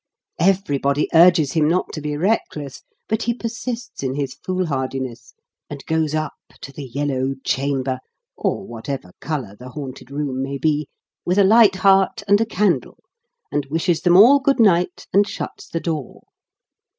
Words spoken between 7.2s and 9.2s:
Chamber (or whatever